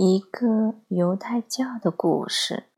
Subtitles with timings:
[0.00, 2.68] 一个犹太教的故事。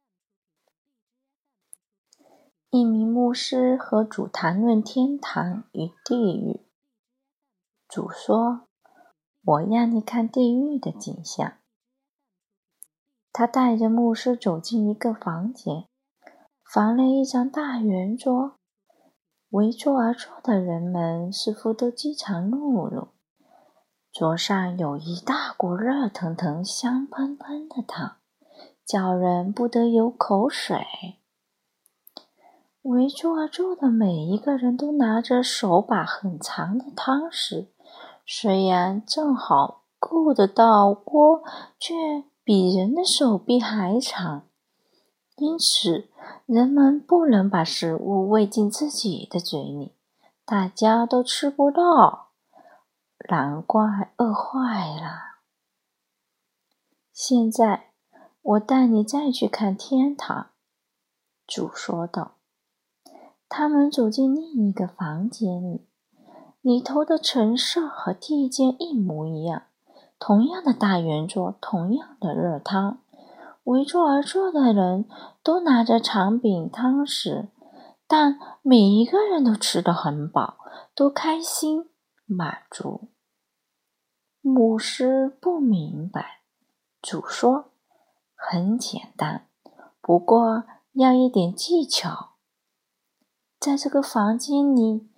[2.71, 6.65] 一名牧师和主谈论天堂与地狱。
[7.87, 8.63] 主说
[9.45, 11.59] ：“我让你看地狱的景象。”
[13.31, 15.85] 他带着牧师走进一个房间，
[16.65, 18.55] 房内一张大圆桌，
[19.51, 23.09] 围桌而坐的人们似乎都饥肠辘辘。
[24.13, 28.17] 桌上有一大锅热腾腾、香喷喷的汤，
[28.85, 30.85] 叫人不得有口水。
[32.83, 37.69] 围桌而坐的每一个人都拿着手把很长的汤匙，
[38.27, 41.45] 虽然正好够得到锅，
[41.79, 41.95] 却
[42.43, 44.43] 比人的手臂还长，
[45.37, 46.09] 因此
[46.47, 49.93] 人们不能把食物喂进自己的嘴里，
[50.45, 52.30] 大家都吃不到。
[53.29, 55.41] 难怪饿坏了。
[57.13, 57.93] 现在
[58.43, 60.51] 我带你再去看天堂。”
[61.47, 62.37] 主说道。
[63.53, 65.89] 他们走进另一个房间里，
[66.61, 69.65] 里头的陈设和第一间一模一样，
[70.21, 73.01] 同样的大圆桌，同样的热汤，
[73.65, 75.09] 围桌而坐的人
[75.43, 77.49] 都拿着长柄汤匙，
[78.07, 80.59] 但每一个人都吃得很饱，
[80.95, 81.91] 都开心
[82.27, 83.09] 满足。
[84.43, 86.41] 牧师不明白，
[87.03, 87.73] 主说
[88.35, 89.47] ：“很简单，
[90.01, 92.31] 不过要一点技巧。
[93.59, 95.09] 在这个房间里，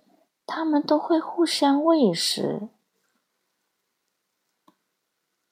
[0.45, 2.67] 他们都会互相喂食。